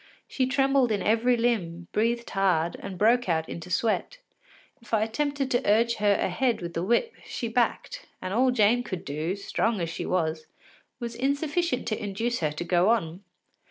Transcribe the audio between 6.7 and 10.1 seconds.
the whip, she backed, and all Jane could do, strong as she